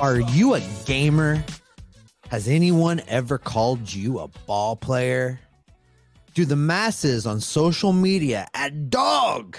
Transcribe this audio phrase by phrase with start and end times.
[0.00, 1.44] Are you a gamer?
[2.28, 5.40] Has anyone ever called you a ball player?
[6.34, 9.58] Do the masses on social media add dog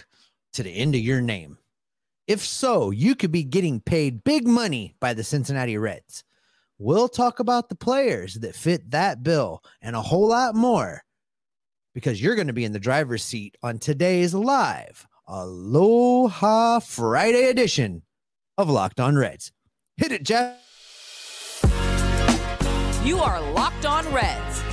[0.54, 1.58] to the end of your name?
[2.26, 6.24] If so, you could be getting paid big money by the Cincinnati Reds.
[6.78, 11.04] We'll talk about the players that fit that bill and a whole lot more
[11.94, 18.04] because you're going to be in the driver's seat on today's live Aloha Friday edition
[18.58, 19.52] of Locked On Reds.
[20.00, 20.56] Hit it, Jeff.
[23.04, 24.64] You are Locked On Reds,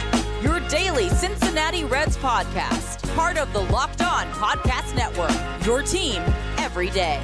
[0.41, 5.34] your daily Cincinnati Reds podcast, part of the Locked On Podcast Network,
[5.66, 6.23] your team
[6.59, 7.20] every day.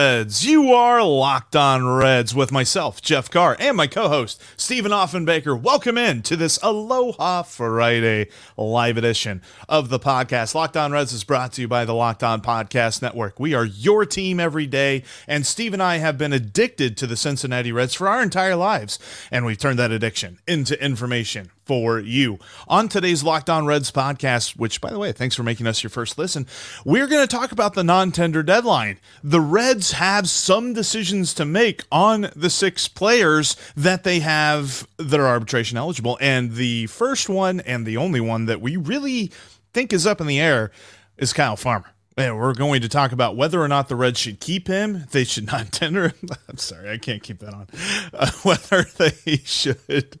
[0.00, 0.46] Reds.
[0.46, 5.60] You are locked on Reds with myself, Jeff Carr, and my co host, Stephen Offenbaker.
[5.60, 10.54] Welcome in to this Aloha Friday live edition of the podcast.
[10.54, 13.38] Locked on Reds is brought to you by the Locked On Podcast Network.
[13.38, 17.14] We are your team every day, and Steve and I have been addicted to the
[17.14, 18.98] Cincinnati Reds for our entire lives,
[19.30, 22.38] and we've turned that addiction into information for you.
[22.68, 25.90] On today's Locked On Reds podcast, which, by the way, thanks for making us your
[25.90, 26.46] first listen,
[26.84, 28.98] we're going to talk about the non tender deadline.
[29.22, 35.20] The Reds have some decisions to make on the six players that they have that
[35.20, 36.18] are arbitration eligible.
[36.20, 39.30] And the first one, and the only one that we really
[39.72, 40.70] think is up in the air,
[41.16, 41.92] is Kyle Farmer.
[42.16, 45.04] And we're going to talk about whether or not the Reds should keep him.
[45.10, 46.28] They should not tender him.
[46.48, 47.68] I'm sorry, I can't keep that on.
[48.12, 50.18] Uh, whether they should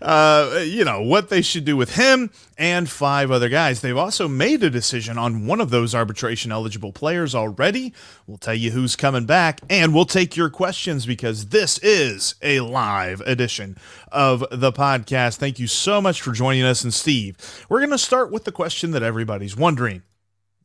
[0.00, 3.80] uh, you know, what they should do with him and five other guys.
[3.80, 7.92] They've also made a decision on one of those arbitration eligible players already.
[8.26, 12.60] We'll tell you who's coming back and we'll take your questions because this is a
[12.60, 13.76] live edition
[14.10, 15.36] of the podcast.
[15.36, 16.82] Thank you so much for joining us.
[16.82, 20.02] And Steve, we're going to start with the question that everybody's wondering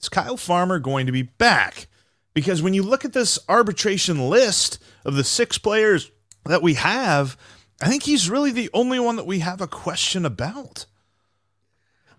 [0.01, 1.87] Is Kyle Farmer going to be back?
[2.33, 6.11] Because when you look at this arbitration list of the six players
[6.45, 7.37] that we have,
[7.81, 10.85] I think he's really the only one that we have a question about.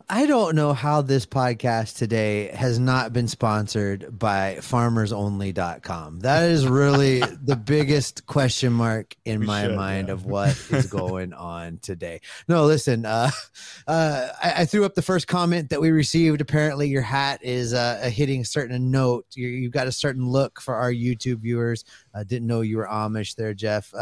[0.09, 6.21] I don't know how this podcast today has not been sponsored by farmersonly.com.
[6.21, 10.13] That is really the biggest question mark in we my should, mind yeah.
[10.13, 12.21] of what is going on today.
[12.47, 13.33] No, listen, uh,
[13.89, 16.41] uh, I, I, threw up the first comment that we received.
[16.41, 19.27] Apparently, your hat is uh, hitting a certain note.
[19.35, 21.85] you have got a certain look for our YouTube viewers.
[22.15, 23.93] I didn't know you were Amish there, Jeff.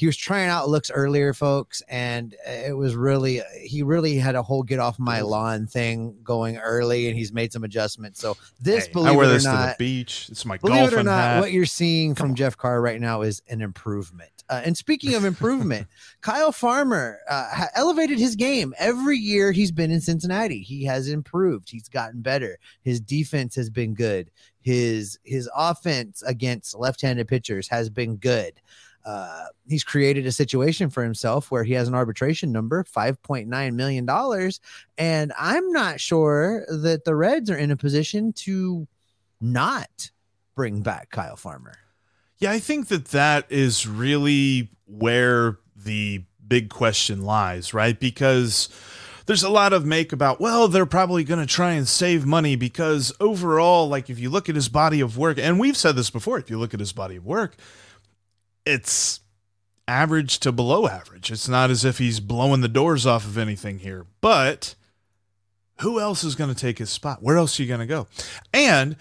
[0.00, 4.34] Uh, he was trying out looks earlier, folks, and it was really he really had
[4.34, 8.20] a whole get off my lawn thing going early, and he's made some adjustments.
[8.20, 10.28] So this, hey, believe I wear it or this not, to the beach.
[10.30, 11.40] It's my believe it or not, hat.
[11.40, 14.30] what you're seeing from Jeff Carr right now is an improvement.
[14.48, 15.86] Uh, and speaking of improvement,
[16.22, 20.62] Kyle Farmer uh, elevated his game every year he's been in Cincinnati.
[20.62, 21.70] He has improved.
[21.70, 22.58] He's gotten better.
[22.82, 24.30] His defense has been good.
[24.62, 28.60] His his offense against left-handed pitchers has been good
[29.04, 34.50] uh, he's created a situation for himself where he has an arbitration number, $5.9 million.
[34.98, 38.86] And I'm not sure that the Reds are in a position to
[39.40, 40.10] not
[40.54, 41.74] bring back Kyle Farmer.
[42.38, 47.98] Yeah, I think that that is really where the big question lies, right?
[47.98, 48.68] Because
[49.26, 52.56] there's a lot of make about, well, they're probably going to try and save money
[52.56, 56.10] because overall, like if you look at his body of work, and we've said this
[56.10, 57.56] before, if you look at his body of work,
[58.70, 59.20] it's
[59.88, 61.30] average to below average.
[61.30, 64.06] It's not as if he's blowing the doors off of anything here.
[64.20, 64.74] But
[65.80, 67.22] who else is going to take his spot?
[67.22, 68.06] Where else are you going to go?
[68.52, 68.96] And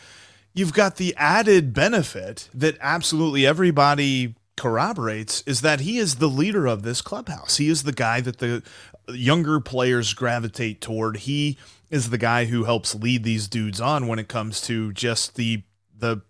[0.54, 6.66] you've got the added benefit that absolutely everybody corroborates is that he is the leader
[6.66, 7.58] of this clubhouse.
[7.58, 8.64] He is the guy that the
[9.08, 11.18] younger players gravitate toward.
[11.18, 11.58] He
[11.90, 15.64] is the guy who helps lead these dudes on when it comes to just the
[15.98, 16.22] the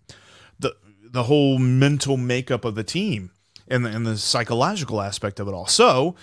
[1.12, 3.32] the whole mental makeup of the team
[3.68, 5.68] and the, and the psychological aspect of it all.
[5.68, 6.16] So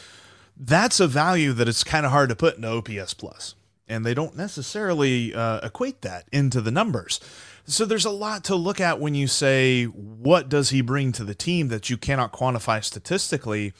[0.56, 3.54] that's a value that it's kind of hard to put in OPS plus,
[3.88, 7.20] and they don't necessarily uh, equate that into the numbers.
[7.66, 11.24] So there's a lot to look at when you say what does he bring to
[11.24, 13.72] the team that you cannot quantify statistically,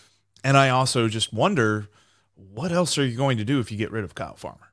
[0.42, 1.88] and I also just wonder
[2.34, 4.65] what else are you going to do if you get rid of Kyle Farmer?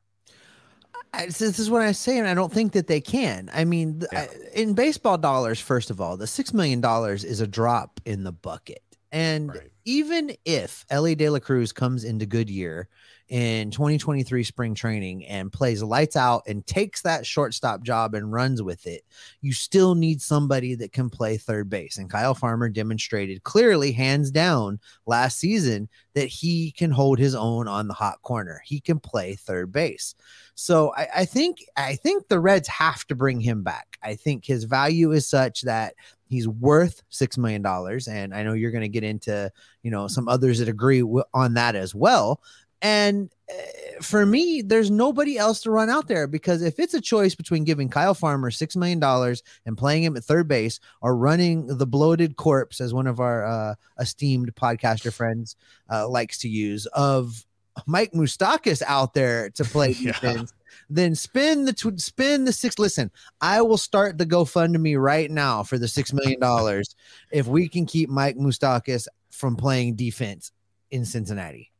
[1.13, 3.49] I, this is what I say, and I don't think that they can.
[3.53, 4.27] I mean, yeah.
[4.53, 8.31] in baseball dollars, first of all, the six million dollars is a drop in the
[8.31, 8.81] bucket,
[9.11, 9.69] and right.
[9.85, 12.89] even if Elly De La Cruz comes into Goodyear
[13.33, 18.61] in 2023 spring training and plays lights out and takes that shortstop job and runs
[18.61, 19.03] with it,
[19.41, 21.97] you still need somebody that can play third base.
[21.97, 27.67] And Kyle Farmer demonstrated clearly, hands down, last season that he can hold his own
[27.67, 28.61] on the hot corner.
[28.65, 30.13] He can play third base.
[30.53, 33.97] So I, I think I think the Reds have to bring him back.
[34.03, 35.95] I think his value is such that
[36.27, 39.51] he's worth six million dollars, and I know you're going to get into
[39.81, 42.41] you know some others that agree w- on that as well.
[42.83, 47.01] And uh, for me, there's nobody else to run out there because if it's a
[47.01, 51.15] choice between giving Kyle Farmer six million dollars and playing him at third base, or
[51.15, 55.55] running the bloated corpse, as one of our uh, esteemed podcaster friends
[55.89, 57.45] uh, likes to use, of
[57.87, 60.75] Mike Moustakas out there to play defense, yeah.
[60.89, 62.77] then spend the tw- spend the six.
[62.77, 63.09] Listen,
[63.39, 66.95] I will start the GoFundMe right now for the six million dollars
[67.31, 70.51] if we can keep Mike Moustakas from playing defense
[70.91, 71.72] in Cincinnati.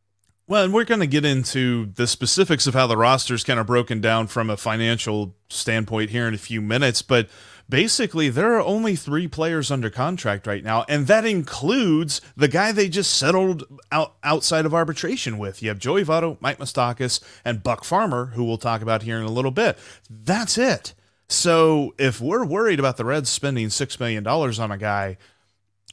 [0.45, 3.61] Well, and we're going to get into the specifics of how the roster is kind
[3.61, 7.29] of broken down from a financial standpoint here in a few minutes, but
[7.69, 12.73] basically there are only three players under contract right now, and that includes the guy
[12.73, 15.63] they just settled out outside of arbitration with.
[15.63, 19.23] You have Joey Votto, Mike Moustakas, and Buck Farmer, who we'll talk about here in
[19.23, 19.77] a little bit.
[20.09, 20.93] That's it.
[21.29, 25.17] So if we're worried about the Reds spending six million dollars on a guy,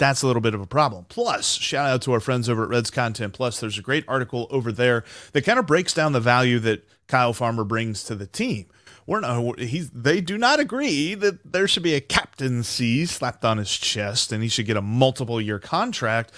[0.01, 1.05] that's a little bit of a problem.
[1.09, 3.61] Plus, shout out to our friends over at Reds Content Plus.
[3.61, 7.33] There's a great article over there that kind of breaks down the value that Kyle
[7.33, 8.67] Farmer brings to the team
[9.07, 13.59] we're not he's they do not agree that there should be a captaincy slapped on
[13.59, 16.33] his chest and he should get a multiple year contract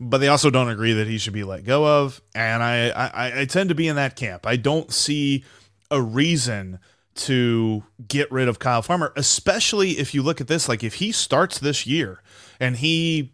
[0.00, 3.40] but they also don't agree that he should be let go of and I, I
[3.40, 5.44] i tend to be in that camp i don't see
[5.90, 6.78] a reason
[7.16, 11.10] to get rid of kyle farmer especially if you look at this like if he
[11.10, 12.22] starts this year
[12.60, 13.32] and he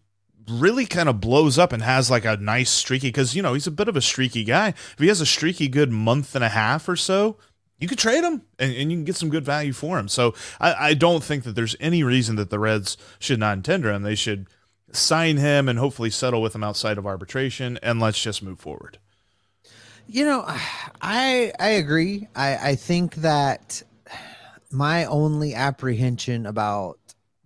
[0.48, 3.66] really kind of blows up and has like a nice streaky because you know he's
[3.66, 6.48] a bit of a streaky guy if he has a streaky good month and a
[6.48, 7.36] half or so
[7.82, 10.06] you could trade him and, and, you can get some good value for him.
[10.06, 13.90] So I, I, don't think that there's any reason that the Reds should not tender
[13.90, 14.04] him.
[14.04, 14.46] They should
[14.92, 18.98] sign him and hopefully settle with him outside of arbitration and let's just move forward.
[20.06, 22.28] You know, I I agree.
[22.34, 23.82] I, I think that
[24.70, 26.98] my only apprehension about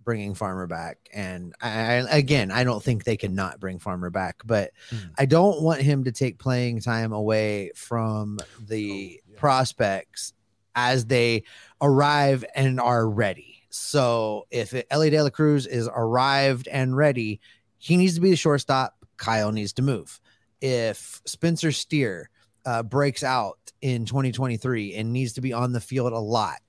[0.07, 1.09] bringing Farmer back.
[1.13, 5.09] And I, again, I don't think they can not bring Farmer back, but mm.
[5.17, 8.39] I don't want him to take playing time away from
[8.69, 9.37] the oh, yeah.
[9.37, 10.31] prospects
[10.75, 11.43] as they
[11.81, 13.63] arrive and are ready.
[13.69, 17.41] So if Elly De La Cruz is arrived and ready,
[17.77, 18.95] he needs to be the shortstop.
[19.17, 20.21] Kyle needs to move.
[20.61, 22.29] If Spencer Steer
[22.67, 26.59] uh, breaks out in 2023 and needs to be on the field a lot,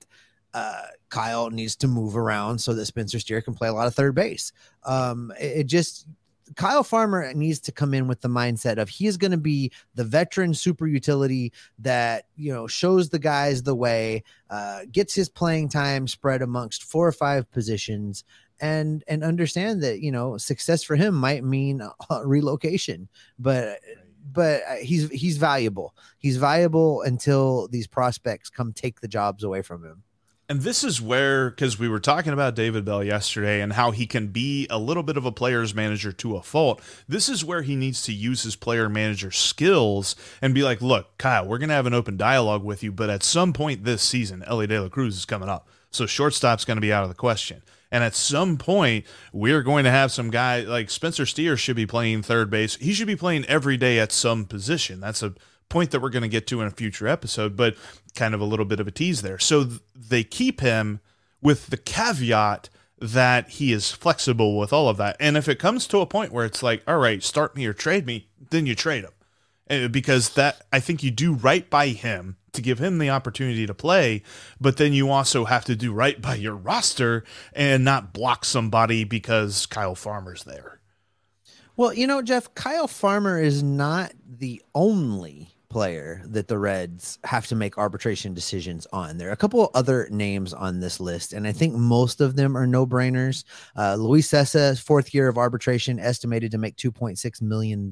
[0.53, 3.93] uh, Kyle needs to move around so that Spencer Steer can play a lot of
[3.93, 4.53] third base.
[4.83, 6.07] Um, it, it just
[6.55, 9.73] Kyle Farmer needs to come in with the mindset of he is going to be
[9.95, 15.27] the veteran super utility that you know shows the guys the way, uh, gets his
[15.27, 18.23] playing time spread amongst four or five positions,
[18.61, 21.81] and and understand that you know success for him might mean
[22.23, 23.79] relocation, but
[24.31, 25.95] but uh, he's he's valuable.
[26.17, 30.03] He's valuable until these prospects come take the jobs away from him.
[30.51, 34.07] And this is where, because we were talking about David Bell yesterday and how he
[34.07, 36.81] can be a little bit of a player's manager to a fault.
[37.07, 41.15] This is where he needs to use his player manager skills and be like, look,
[41.19, 44.01] Kyle, we're going to have an open dialogue with you, but at some point this
[44.01, 45.67] season, Elly De La Cruz is coming up.
[45.91, 47.61] So shortstop's going to be out of the question.
[47.91, 51.87] And at some point, we're going to have some guy like Spencer Steer should be
[51.87, 52.75] playing third base.
[52.75, 54.99] He should be playing every day at some position.
[54.99, 55.33] That's a
[55.69, 57.75] point that we're going to get to in a future episode, but
[58.15, 59.39] kind of a little bit of a tease there.
[59.39, 60.99] So th- they keep him
[61.41, 62.69] with the caveat
[62.99, 65.15] that he is flexible with all of that.
[65.19, 67.73] And if it comes to a point where it's like, all right, start me or
[67.73, 69.11] trade me, then you trade him.
[69.69, 73.65] Uh, because that I think you do right by him to give him the opportunity
[73.67, 74.23] to play,
[74.59, 79.03] but then you also have to do right by your roster and not block somebody
[79.03, 80.79] because Kyle Farmer's there.
[81.75, 87.47] Well, you know, Jeff, Kyle Farmer is not the only player that the Reds have
[87.47, 89.17] to make arbitration decisions on.
[89.17, 92.57] There are a couple other names on this list, and I think most of them
[92.57, 93.43] are no brainers.
[93.77, 97.91] Uh, Luis Cessa, fourth year of arbitration, estimated to make $2.6 million.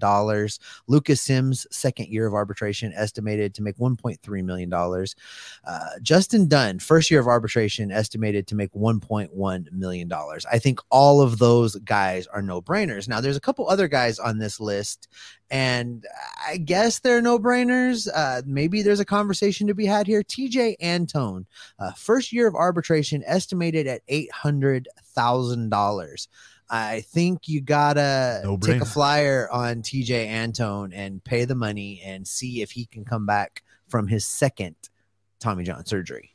[0.87, 4.73] Lucas Sims, second year of arbitration, estimated to make $1.3 million.
[4.73, 10.11] Uh, Justin Dunn, first year of arbitration, estimated to make $1.1 million.
[10.51, 13.07] I think all of those guys are no brainers.
[13.07, 15.07] Now, there's a couple other guys on this list
[15.49, 16.05] and
[16.45, 17.66] I guess they're no brainers.
[17.69, 20.23] Uh, maybe there's a conversation to be had here.
[20.23, 21.45] Tejay Antone,
[21.79, 26.27] uh, first year of arbitration, estimated at eight hundred thousand dollars.
[26.69, 32.01] I think you gotta No take a flyer on Tejay Antone and pay the money
[32.03, 34.75] and see if he can come back from his second
[35.39, 36.31] Tommy John surgery.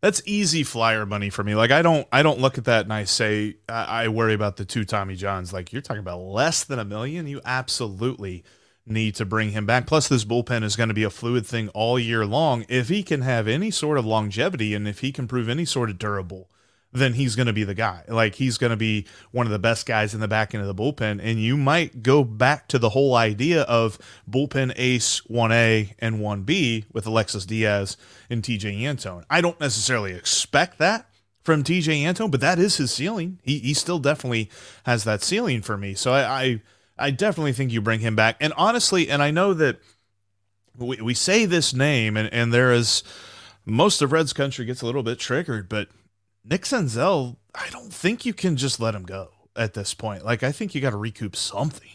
[0.00, 1.54] That's easy flyer money for me.
[1.54, 4.56] Like I don't I don't look at that and I say I, I worry about
[4.56, 5.52] the two Tommy Johns.
[5.52, 7.26] Like you're talking about less than a million.
[7.26, 8.44] You absolutely
[8.86, 9.86] need to bring him back.
[9.86, 12.64] Plus, this bullpen is going to be a fluid thing all year long.
[12.68, 15.90] If he can have any sort of longevity and if he can prove any sort
[15.90, 16.48] of durable,
[16.92, 18.02] then he's going to be the guy.
[18.08, 20.74] Like he's going to be one of the best guys in the back end of
[20.74, 21.20] the bullpen.
[21.22, 23.98] And you might go back to the whole idea of
[24.30, 27.96] bullpen ace 1A and 1B with Alexis Diaz
[28.30, 29.24] and Tejay Antone.
[29.28, 31.08] I don't necessarily expect that
[31.42, 33.38] from Tejay Antone, but that is his ceiling.
[33.42, 34.50] He, he still definitely
[34.84, 35.94] has that ceiling for me.
[35.94, 36.62] So I, I,
[36.98, 38.36] I definitely think you bring him back.
[38.40, 39.78] And honestly, and I know that
[40.76, 43.02] we, we say this name and, and there is
[43.64, 45.88] most of Reds country gets a little bit triggered, but
[46.44, 50.24] Nick Senzel, I don't think you can just let him go at this point.
[50.24, 51.90] Like I think you got to recoup something.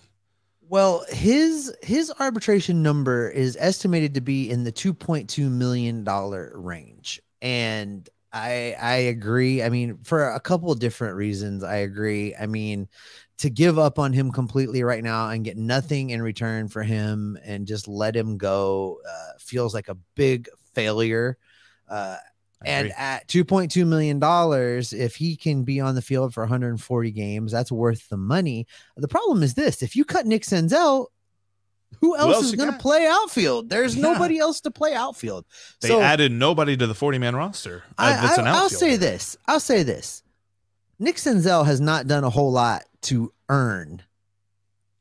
[0.67, 7.21] Well, his his arbitration number is estimated to be in the 2.2 million dollar range.
[7.41, 9.61] And I I agree.
[9.61, 12.33] I mean, for a couple of different reasons, I agree.
[12.35, 12.87] I mean,
[13.39, 17.37] to give up on him completely right now and get nothing in return for him
[17.43, 21.37] and just let him go uh, feels like a big failure.
[21.89, 22.17] Uh,
[22.63, 27.51] and at 2.2 million dollars, if he can be on the field for 140 games,
[27.51, 28.65] that's worth the money.
[28.95, 31.07] The problem is this: if you cut Nick Senzel,
[31.99, 33.69] who else, else is going to play outfield?
[33.69, 34.03] There's Yeah.
[34.13, 35.45] nobody else to play outfield.
[35.81, 37.83] they so added nobody to the 40 man roster.
[37.97, 40.23] uh, I, that's an I, I'll say this: I'll say this.
[40.99, 44.03] Nick Senzel has not done a whole lot to earn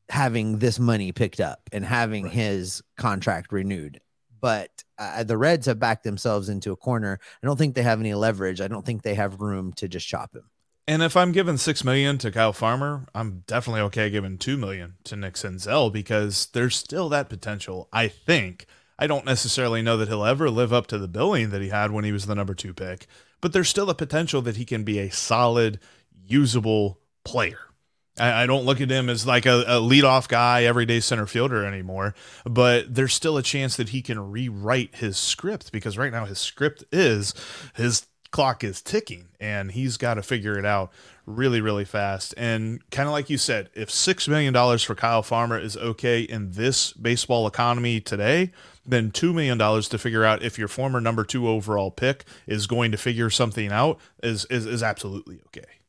[0.08, 2.32] having this money picked up and having Right.
[2.32, 4.00] his contract renewed.
[4.40, 7.20] But uh, the Reds have backed themselves into a corner.
[7.42, 8.60] I don't think they have any leverage.
[8.60, 10.50] I don't think they have room to just chop him.
[10.90, 14.94] And if I'm giving six million to Kyle Farmer, I'm definitely okay giving two million
[15.04, 17.88] to Nick Senzel because there's still that potential.
[17.92, 18.66] I think
[18.98, 21.92] I don't necessarily know that he'll ever live up to the billing that he had
[21.92, 23.06] when he was the number two pick,
[23.40, 25.78] but there's still a potential that he can be a solid,
[26.26, 27.60] usable player.
[28.18, 31.64] I, I don't look at him as like a, a leadoff guy, everyday center fielder
[31.64, 36.24] anymore, but there's still a chance that he can rewrite his script because right now
[36.24, 37.32] his script is
[37.76, 40.92] his clock is ticking and he's got to figure it out
[41.26, 42.34] really, really fast.
[42.36, 46.52] And kind of like you said, if $6 million for Kyle Farmer is okay in
[46.52, 48.52] this baseball economy today,
[48.86, 52.90] then $2 million to figure out if your former number two overall pick is going
[52.92, 55.79] to figure something out is, is, is absolutely okay.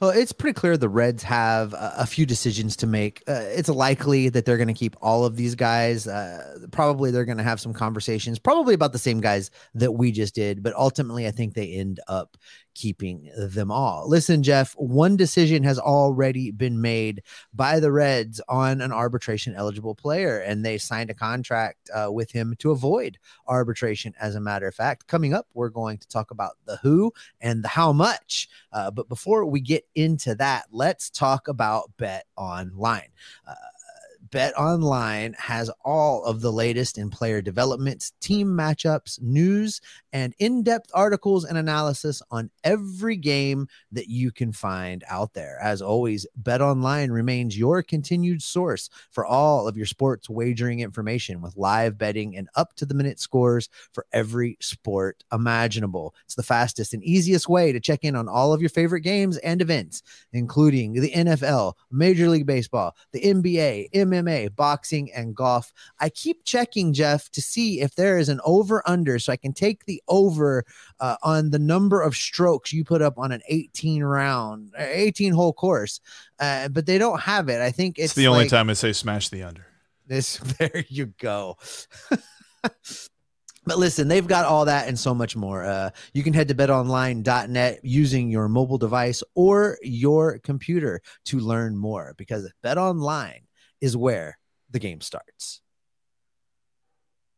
[0.00, 3.22] Well, it's pretty clear the Reds have a, a few decisions to make.
[3.28, 6.06] Uh, it's likely that they're going to keep all of these guys.
[6.06, 10.10] Uh, probably they're going to have some conversations, probably about the same guys that we
[10.10, 10.62] just did.
[10.62, 12.38] But ultimately, I think they end up
[12.80, 14.08] keeping them all.
[14.08, 17.22] Listen, Jeff, one decision has already been made
[17.52, 22.30] by the Reds on an arbitration eligible player, and they signed a contract uh, with
[22.30, 24.14] him to avoid arbitration.
[24.18, 27.62] As a matter of fact, coming up, we're going to talk about the who and
[27.62, 28.48] the how much.
[28.72, 33.10] Uh, but before we get into that, let's talk about Bet Online.
[33.46, 33.54] Uh,
[34.30, 39.80] BetOnline has all of the latest in player developments, team matchups, news,
[40.12, 45.58] and in depth articles and analysis on every game that you can find out there.
[45.62, 51.56] As always, BetOnline remains your continued source for all of your sports wagering information with
[51.56, 56.14] live betting and up to the minute scores for every sport imaginable.
[56.24, 59.36] It's the fastest and easiest way to check in on all of your favorite games
[59.38, 60.02] and events,
[60.32, 65.72] including the NFL, Major League Baseball, the NBA, MMA, boxing, and golf.
[65.98, 69.52] I keep checking, Jeff, to see if there is an over under so I can
[69.52, 70.64] take the over
[71.00, 75.32] uh, on the number of strokes you put up on an 18 round, uh, 18
[75.32, 76.00] hole course.
[76.38, 77.60] Uh, but they don't have it.
[77.60, 79.66] I think It's, it's, the only like- time I say smash the under.
[80.06, 81.56] this there you go.
[83.66, 85.64] But listen, they've got all that and so much more.
[85.64, 91.76] Uh, you can head to betonline.net using your mobile device or your computer to learn
[91.76, 93.42] more because BetOnline
[93.82, 94.38] is where
[94.70, 95.60] the game starts.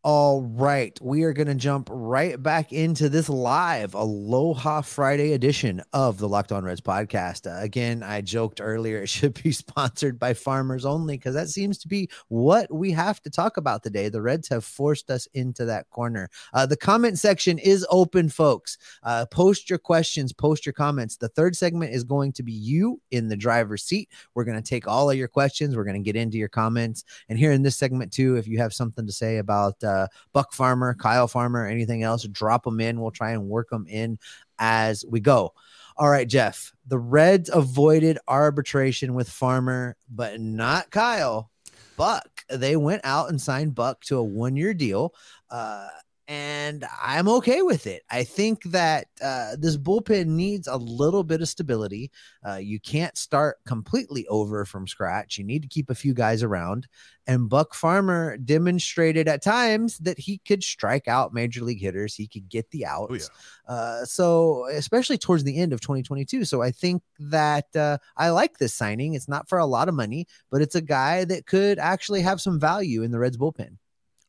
[0.04, 5.80] All right, we are going to jump right back into this live Aloha Friday edition
[5.92, 7.47] of the Locked On Reds podcast.
[7.47, 11.78] Uh, again, I joked earlier it should be sponsored by Farmers Only because that seems
[11.78, 14.09] to be what we have to talk about today.
[14.09, 16.28] The Reds have forced us into that corner.
[16.52, 18.78] Uh, the comment section is open, folks.
[19.04, 21.16] Uh, post your questions, post your comments.
[21.16, 24.09] The third segment is going to be you in the driver's seat.
[24.35, 25.76] We're going to take all of your questions.
[25.76, 27.04] We're going to get into your comments.
[27.28, 30.52] And here in this segment, too, if you have something to say about uh, Buck
[30.52, 33.00] Farmer, Kyle Farmer, anything else, drop them in.
[33.00, 34.18] We'll try and work them in
[34.58, 35.52] as we go.
[35.96, 36.72] All right, Jeff.
[36.87, 41.50] The Reds avoided arbitration with Farmer, but not Kyle.
[41.96, 42.44] Buck.
[42.49, 45.14] They went out and signed Buck to a one year deal.
[45.50, 45.88] Uh,
[46.29, 48.02] and I'm okay with it.
[48.11, 52.12] I think that uh, this bullpen needs a little bit of stability.
[52.47, 55.37] Uh, you can't start completely over from scratch.
[55.37, 56.87] You need to keep a few guys around.
[57.26, 62.14] And Buck Farmer demonstrated at times that he could strike out major league hitters.
[62.14, 63.31] He could get the outs.
[63.31, 63.75] Oh, yeah.
[63.75, 66.45] uh, so, especially towards the end of 2022.
[66.45, 69.14] So, I think that uh, I like this signing.
[69.14, 72.41] It's not for a lot of money, but it's a guy that could actually have
[72.41, 73.76] some value in the Reds bullpen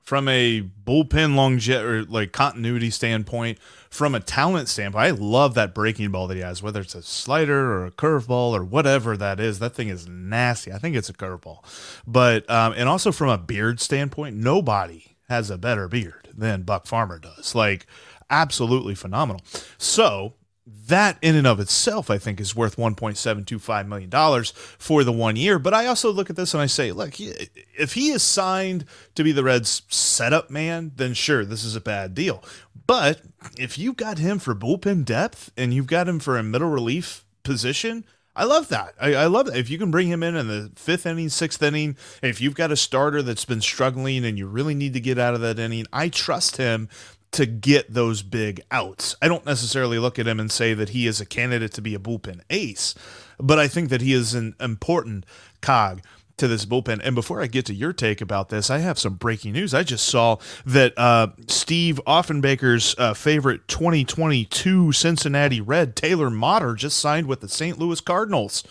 [0.04, 3.58] from a bullpen longevity or like continuity standpoint,
[3.90, 7.02] from a talent standpoint, I love that breaking ball that he has, whether it's a
[7.02, 9.60] slider or a curveball or whatever that is.
[9.60, 10.72] That thing is nasty.
[10.72, 11.60] I think it's a curveball.
[12.06, 16.86] But, um, and also from a beard standpoint, nobody has a better beard than Buck
[16.86, 17.56] Farmer does.
[17.56, 17.86] Like,
[18.30, 19.42] absolutely phenomenal.
[19.78, 20.34] So,
[20.66, 24.46] that in and of itself, I think, is worth $1.725 million
[24.78, 25.60] for the one year.
[25.60, 29.24] But I also look at this and I say, look, if he is signed to
[29.24, 32.44] be the Reds setup man, then sure, this is a bad deal.
[32.88, 33.22] But
[33.58, 37.26] if you've got him for bullpen depth and you've got him for a middle relief
[37.44, 38.06] position,
[38.36, 38.96] I love that.
[39.00, 39.58] I, I, love that.
[39.58, 42.72] If you can bring him in in the fifth inning, sixth inning, if you've got
[42.72, 45.86] a starter that's been struggling and you really need to get out of that inning,
[45.94, 46.90] I trust him
[47.34, 49.16] to get those big outs.
[49.22, 51.96] I don't necessarily look at him and say that he is a candidate to be
[51.96, 52.96] a bullpen ace,
[53.40, 55.26] but I think that he is an important
[55.62, 56.02] cog
[56.38, 57.00] to this bullpen.
[57.04, 59.74] And before I get to your take about this, I have some breaking news.
[59.74, 66.98] I just saw that uh, Steve Offenbaker's uh, favorite 2022 Cincinnati Red, Taylor Motter, just
[66.98, 67.78] signed with the St.
[67.78, 68.64] Louis Cardinals.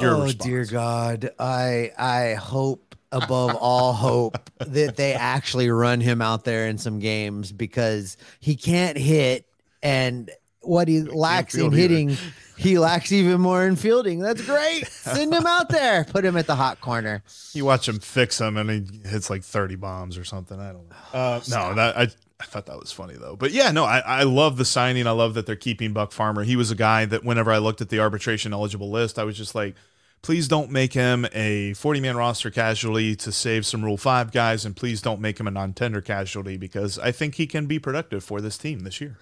[0.00, 0.44] Your oh response.
[0.44, 6.66] dear God, I I hope above all hope that they actually run him out there
[6.66, 9.46] in some games because he can't hit
[9.82, 12.20] and what he lacks in hitting either.
[12.56, 16.46] he lacks even more in fielding that's great send him out there put him at
[16.46, 20.24] the hot corner you watch him fix him and he hits like 30 bombs or
[20.24, 22.08] something i don't know uh, no that i
[22.42, 23.36] I thought that was funny though.
[23.36, 25.06] But yeah, no, I, I love the signing.
[25.06, 26.42] I love that they're keeping Buck Farmer.
[26.42, 29.36] He was a guy that whenever I looked at the arbitration eligible list, I was
[29.36, 29.76] just like,
[30.22, 34.64] Please don't make him a 40 man roster casualty to save some Rule 5 guys,
[34.64, 37.80] and please don't make him a non tender casualty because I think he can be
[37.80, 39.16] productive for this team this year.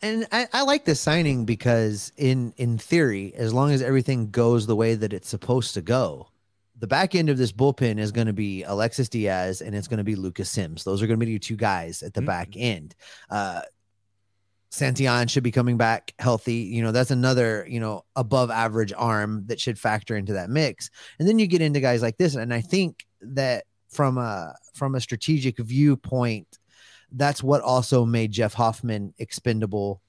[0.00, 4.66] And I, I, like this signing because, in in theory, as long as everything goes
[4.66, 6.28] the way that it's supposed to go,
[6.78, 9.98] the back end of this bullpen is going to be Alexis Diaz and it's going
[9.98, 10.84] to be Lucas Sims.
[10.84, 12.26] Those are going to be your two guys at the mm-hmm.
[12.26, 12.94] back end.
[13.28, 13.62] Uh,
[14.72, 16.54] Santillan should be coming back healthy.
[16.54, 20.90] You know, that's another, you know, above average arm that should factor into that mix.
[21.18, 22.34] And then you get into guys like this.
[22.34, 26.58] And I think that from a from a strategic viewpoint,
[27.12, 30.00] that's what also made Jeff Hoffman expendable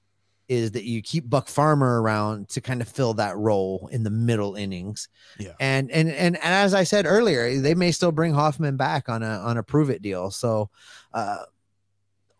[0.48, 4.10] is that you keep Buck Farmer around to kind of fill that role in the
[4.10, 5.08] middle innings.
[5.38, 5.52] Yeah.
[5.60, 9.22] And and and, and as I said earlier, they may still bring Hoffman back on
[9.22, 10.30] a on a prove it deal.
[10.30, 10.70] So
[11.12, 11.44] uh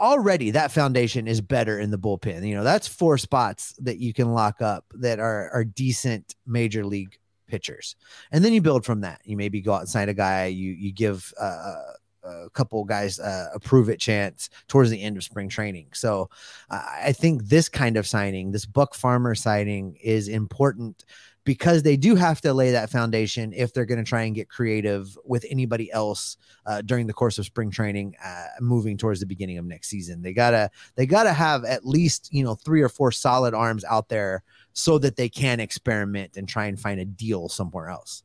[0.01, 2.47] already that foundation is better in the bullpen.
[2.47, 6.85] You know, that's four spots that you can lock up that are are decent major
[6.85, 7.97] league pitchers,
[8.33, 9.21] and then you build from that.
[9.25, 10.47] You maybe go out and sign a guy.
[10.47, 11.75] You you give uh,
[12.25, 15.89] a couple guys uh, a prove it chance towards the end of spring training.
[15.93, 16.31] So
[16.71, 21.05] uh, I think this kind of signing, this Buck Farmer signing, is important
[21.45, 24.49] because they do have to lay that foundation if they're going to try and get
[24.49, 29.27] creative with anybody else uh, during the course of spring training uh, moving towards the
[29.27, 30.23] beginning of next season.
[30.23, 34.09] They gotta they gotta have at least you know three or four solid arms out
[34.09, 38.25] there so that they can experiment and try and find a deal somewhere else.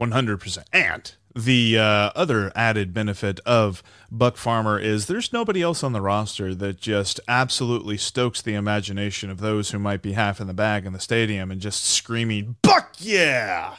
[0.00, 5.92] 100% and the uh, other added benefit of Buck Farmer is there's nobody else on
[5.92, 10.46] the roster that just absolutely stokes the imagination of those who might be half in
[10.46, 13.76] the bag in the stadium and just screaming, Buck, yeah!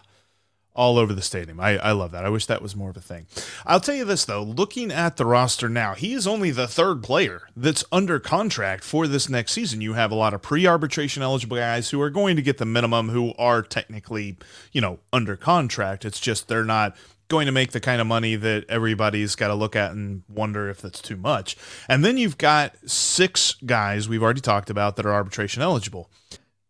[0.80, 1.60] all over the stadium.
[1.60, 2.24] I, I love that.
[2.24, 3.26] I wish that was more of a thing.
[3.66, 7.04] I'll tell you this, though, looking at the roster now, he is only the third
[7.04, 9.82] player that's under contract for this next season.
[9.82, 12.66] You have a lot of pre arbitration eligible guys who are going to get the
[12.66, 14.38] minimum who are technically,
[14.72, 16.06] you know, under contract.
[16.06, 16.96] It's just they're not
[17.30, 20.70] going to make the kind of money that everybody's got to look at and wonder
[20.70, 21.56] if that's too much.
[21.88, 26.10] And then you've got six guys we've already talked about that are arbitration eligible.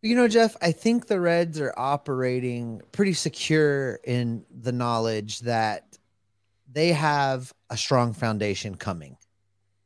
[0.01, 5.97] You know, Jeff, I think the Reds are operating pretty secure in the knowledge that
[6.71, 9.17] they have a strong foundation coming.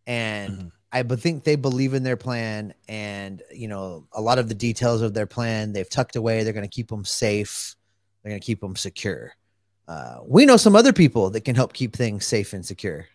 [0.05, 0.67] And mm-hmm.
[0.91, 5.01] I think they believe in their plan and, you know, a lot of the details
[5.01, 6.43] of their plan they've tucked away.
[6.43, 7.75] They're going to keep them safe.
[8.21, 9.33] They're going to keep them secure
[9.87, 13.07] uh, we know some other people that can help keep things safe and secure.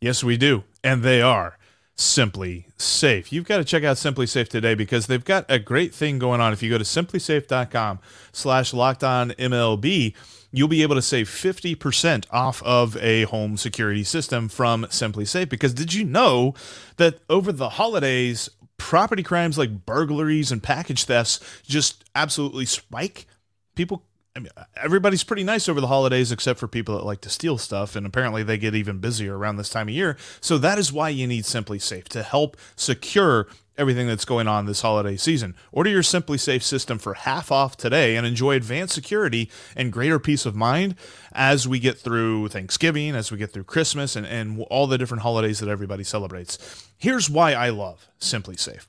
[0.00, 0.64] Yes, we do.
[0.82, 1.58] And they are
[2.00, 3.30] Simply Safe.
[3.32, 6.52] You've got to check out SimpliSafe today because they've got a great thing going on.
[6.52, 7.98] If you go to simplisafe.com
[8.32, 10.14] slash MLB,
[10.50, 15.50] you'll be able to save 50% off of a home security system from SimpliSafe.
[15.50, 16.54] Because did you know
[16.96, 18.48] that over the holidays,
[18.78, 23.26] property crimes like burglaries and package thefts just absolutely spike?
[23.74, 24.04] People
[24.36, 27.58] I mean, everybody's pretty nice over the holidays except for people that like to steal
[27.58, 30.16] stuff, and apparently they get even busier around this time of year.
[30.40, 34.82] So that is why you need SimpliSafe to help secure everything that's going on this
[34.82, 35.56] holiday season.
[35.72, 40.46] Order your SimpliSafe system for half off today and enjoy advanced security and greater peace
[40.46, 40.94] of mind
[41.32, 45.22] as we get through Thanksgiving, as we get through Christmas, and, and all the different
[45.22, 46.86] holidays that everybody celebrates.
[46.98, 48.86] Here's why I love SimpliSafe.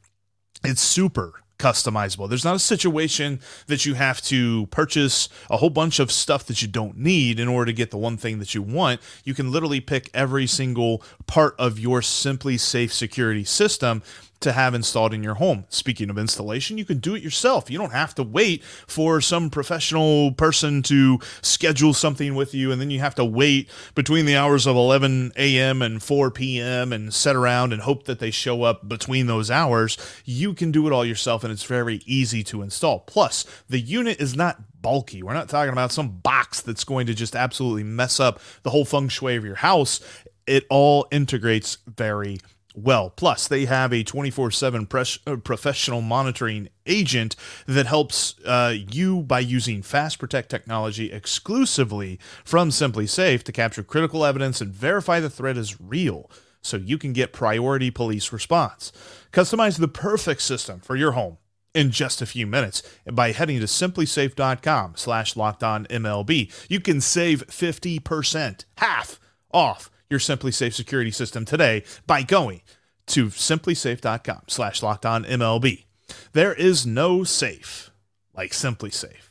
[0.64, 2.28] It's super customizable.
[2.28, 6.62] There's not a situation that you have to purchase a whole bunch of stuff that
[6.62, 9.00] you don't need in order to get the one thing that you want.
[9.24, 14.02] You can literally pick every single part of your SimpliSafe security system
[14.42, 15.66] to have installed in your home.
[15.70, 17.70] Speaking of installation, you can do it yourself.
[17.70, 22.82] You don't have to wait for some professional person to schedule something with you, and
[22.82, 25.82] then you have to wait between the hours of 11 a.m.
[25.82, 26.92] and 4 p.m.
[26.92, 29.98] and sit around and hope that they show up between those hours.
[30.26, 33.00] You can do it all yourself, and it's very easy to install.
[33.02, 35.22] Plus, the unit is not bulky.
[35.24, 38.86] We're not talking about some box that's going to just absolutely mess up the whole
[38.86, 40.00] feng shui of your house.
[40.48, 42.40] It all integrates very
[42.76, 43.10] well.
[43.10, 49.40] Plus, they have a 24 7 uh, professional monitoring agent that helps uh, you by
[49.40, 55.58] using Fast Protect technology exclusively from SimpliSafe to capture critical evidence and verify the threat
[55.58, 56.30] is real
[56.62, 58.92] so you can get priority police response.
[59.32, 61.38] Customize the perfect system for your home
[61.74, 66.52] in just a few minutes by heading to simplisafe.com slash locked on MLB.
[66.70, 69.20] You can save 50%, half
[69.54, 72.62] off your SimpliSafe security system today by going
[73.08, 75.86] to simplisafe.com slash locked on MLB.
[76.34, 77.90] There is no safe
[78.36, 79.31] like SimpliSafe.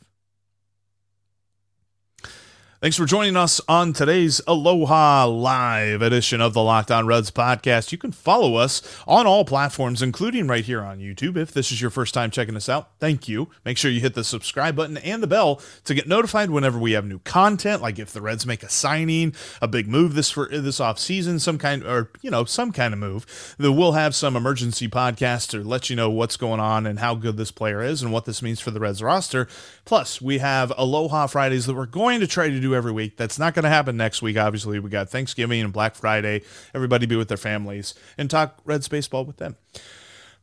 [2.83, 7.93] Thanks for joining us on today's Aloha Live edition of the Locked On Reds podcast.
[7.93, 11.37] You can follow us on all platforms, including right here on YouTube.
[11.37, 13.51] If this is your first time checking us out, thank you.
[13.67, 16.93] Make sure you hit the subscribe button and the bell to get notified whenever we
[16.93, 20.49] have new content, like if the Reds make a signing, a big move this for
[20.49, 23.57] this off season, some kind or you know some kind of move.
[23.59, 27.15] That we'll have some emergency podcasts to let you know what's going on and how
[27.15, 29.49] good this player is and what this means for the Reds roster.
[29.85, 33.17] Plus, we have Aloha Fridays that we're going to try to do every week.
[33.17, 34.37] That's not going to happen next week.
[34.37, 36.43] Obviously, we got Thanksgiving and Black Friday.
[36.75, 39.57] Everybody be with their families and talk Reds baseball with them.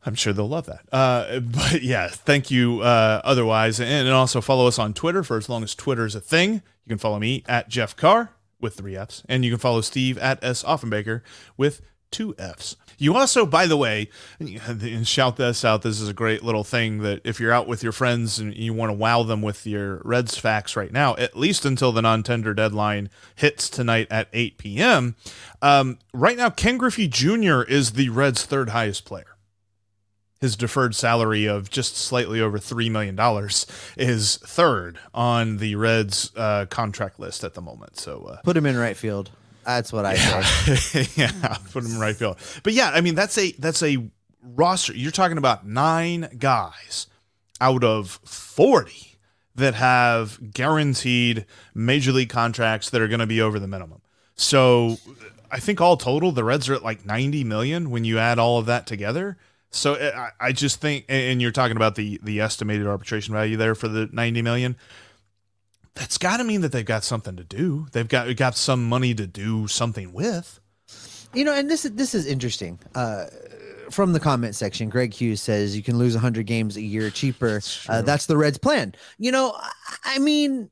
[0.04, 0.82] I'm sure they'll love that.
[0.92, 2.80] Uh, but yeah, thank you.
[2.80, 6.14] Uh, otherwise, and, and also follow us on Twitter for as long as Twitter is
[6.14, 6.54] a thing.
[6.54, 10.18] You can follow me at Jeff Carr with three F's, and you can follow Steve
[10.18, 11.22] at S Offenbaker
[11.56, 12.76] with two F's.
[12.98, 14.08] You also, by the way,
[14.40, 15.82] and shout this out.
[15.82, 18.74] This is a great little thing that if you're out with your friends and you
[18.74, 22.54] want to wow them with your Reds facts right now, at least until the non-tender
[22.54, 25.14] deadline hits tonight at 8 p.m.
[25.62, 27.62] Um, right now, Ken Griffey Jr.
[27.62, 29.36] is the Reds' third highest player.
[30.40, 33.18] His deferred salary of just slightly over $3 million
[33.96, 37.96] is third on the Reds uh, contract list at the moment.
[37.96, 39.30] So uh, put him in right field.
[39.68, 40.42] That's what I yeah.
[40.42, 41.06] say.
[41.14, 42.38] yeah, put him right field.
[42.62, 44.08] But yeah, I mean that's a that's a
[44.42, 44.94] roster.
[44.94, 47.06] You're talking about nine guys
[47.60, 49.18] out of forty
[49.54, 54.00] that have guaranteed major league contracts that are going to be over the minimum.
[54.36, 54.96] So
[55.50, 58.58] I think all total the Reds are at like 90 million when you add all
[58.58, 59.36] of that together.
[59.70, 63.58] So eh, I, I just think, and you're talking about the the estimated arbitration value
[63.58, 64.76] there for the 90 million
[65.94, 67.86] that's got to mean that they've got something to do.
[67.92, 70.60] They've got got some money to do something with.
[71.34, 72.78] You know, and this is this is interesting.
[72.94, 73.26] Uh,
[73.90, 77.54] from the comment section, Greg Hughes says you can lose 100 games a year cheaper.
[77.54, 78.94] That's, uh, that's the Reds' plan.
[79.18, 79.56] You know,
[80.04, 80.70] I mean,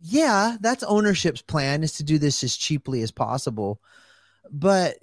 [0.00, 3.80] yeah, that's ownership's plan is to do this as cheaply as possible.
[4.50, 4.96] But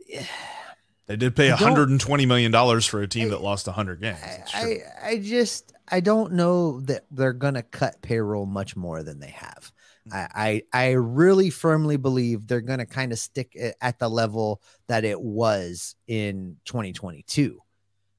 [1.07, 4.17] they did pay 120 million dollars for a team I, that lost 100 games.
[4.53, 9.29] I, I just I don't know that they're gonna cut payroll much more than they
[9.29, 9.71] have.
[10.09, 10.13] Mm.
[10.13, 15.05] I, I, I really firmly believe they're gonna kind of stick at the level that
[15.05, 17.59] it was in 2022.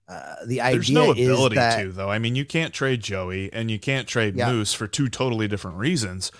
[0.08, 2.10] Uh, the idea There's no ability that, to though.
[2.10, 4.52] I mean, you can't trade Joey and you can't trade yeah.
[4.52, 6.30] Moose for two totally different reasons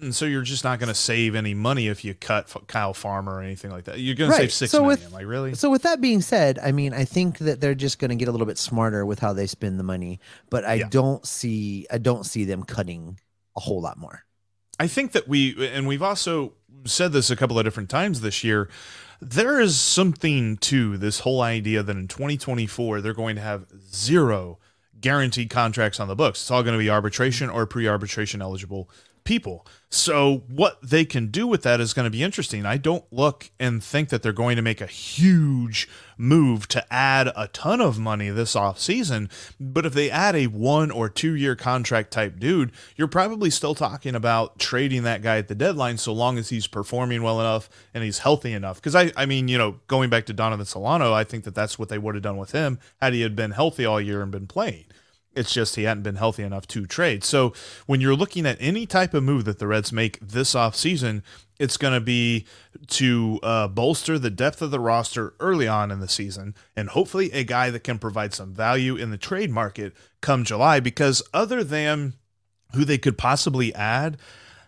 [0.00, 3.36] and so you're just not going to save any money if you cut Kyle Farmer
[3.36, 4.00] or anything like that.
[4.00, 4.36] You're going right.
[4.36, 5.00] to save six so million.
[5.04, 5.54] With, like really?
[5.54, 8.28] So with that being said, I mean, I think that they're just going to get
[8.28, 10.88] a little bit smarter with how they spend the money, but I yeah.
[10.88, 13.18] don't see I don't see them cutting
[13.56, 14.24] a whole lot more.
[14.78, 16.54] I think that we and we've also
[16.86, 18.68] said this a couple of different times this year.
[19.20, 24.58] There is something to this whole idea that in 2024 they're going to have zero
[25.00, 26.40] guaranteed contracts on the books.
[26.40, 28.88] It's all going to be arbitration or pre-arbitration eligible
[29.30, 29.64] people.
[29.90, 32.66] So what they can do with that is going to be interesting.
[32.66, 35.88] I don't look and think that they're going to make a huge
[36.18, 40.90] move to add a ton of money this offseason, but if they add a 1
[40.90, 45.46] or 2 year contract type dude, you're probably still talking about trading that guy at
[45.46, 48.82] the deadline so long as he's performing well enough and he's healthy enough.
[48.82, 51.78] Cuz I I mean, you know, going back to Donovan Solano, I think that that's
[51.78, 54.32] what they would have done with him had he had been healthy all year and
[54.32, 54.86] been playing.
[55.34, 57.22] It's just he hadn't been healthy enough to trade.
[57.22, 57.52] So
[57.86, 61.22] when you're looking at any type of move that the Reds make this offseason,
[61.60, 62.46] it's going to be
[62.88, 67.30] to uh, bolster the depth of the roster early on in the season and hopefully
[67.32, 70.80] a guy that can provide some value in the trade market come July.
[70.80, 72.14] Because other than
[72.74, 74.16] who they could possibly add,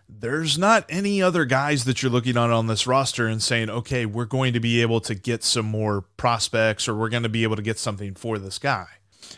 [0.07, 4.05] there's not any other guys that you're looking on on this roster and saying, okay,
[4.05, 7.43] we're going to be able to get some more prospects or we're going to be
[7.43, 8.87] able to get something for this guy.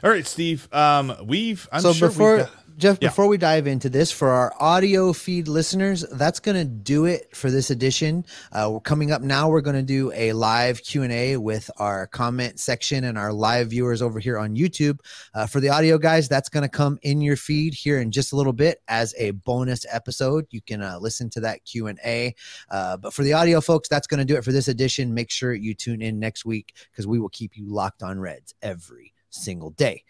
[0.04, 0.67] All right, Steve.
[0.74, 3.08] Um, we've I'm so sure before got, Jeff, Yeah.
[3.08, 7.34] before we dive into this, for our audio feed listeners, that's going to do it
[7.34, 8.26] for this edition.
[8.52, 9.50] Uh, we're coming up now.
[9.50, 13.32] We're going to do a live Q and A with our comment section and our
[13.32, 15.00] live viewers over here on YouTube.
[15.34, 18.34] Uh, for the audio guys, that's going to come in your feed here in just
[18.34, 20.45] a little bit as a bonus episode.
[20.52, 22.36] You can uh, listen to that Q and A.
[22.69, 25.13] Uh, but for the audio folks, that's going to do it for this edition.
[25.13, 28.54] Make sure you tune in next week because we will keep you locked on Reds
[28.62, 30.04] every single day.